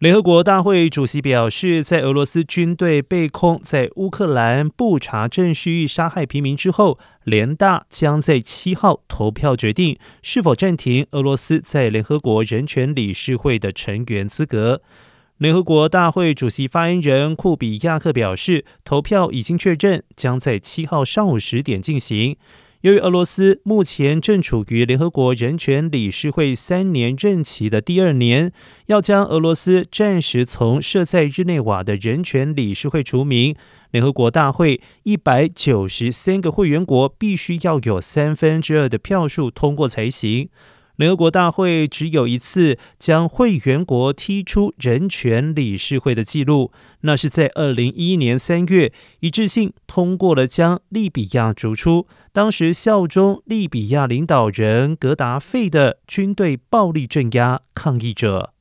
[0.00, 14.82] 联合国大会主席表示，在俄罗斯军队被控在乌克兰布查镇区域杀害平民之后，联大将在七号投票决定是否暂停俄罗斯在联合国人权理事会的成员资格。
[15.38, 22.36] 联合国大会主席发言人库比亚克表示，投票已经确认，将在七号上午十点进行。
[22.84, 28.52] 由于俄罗斯目前正处于联合国人权理事会三年任期的第二年，
[28.88, 33.56] 要将俄罗斯暂时从设在日内瓦的人权理事会除名，
[33.90, 40.50] 联合国大会一百九十三个会员国必须要有三分之二的票数通过才行。
[40.96, 46.70] 联合国大会只有一次将会员国踢出人权理事会的记录，
[47.00, 52.06] 那是在二零一一年三月一致性通过了将利比亚逐出。
[52.32, 58.53] 当时效忠利比亚领导人格达费的军队暴力镇压抗议者。